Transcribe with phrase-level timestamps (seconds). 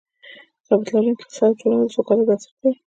[0.67, 2.71] ثبات لرونکی اقتصاد، د ټولنې د سوکالۍ بنسټ دی